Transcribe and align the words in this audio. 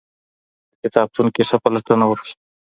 په 0.77 0.77
کتابتون 0.83 1.27
کې 1.35 1.41
ښه 1.49 1.57
پلټنه 1.63 2.05
وکړئ. 2.07 2.31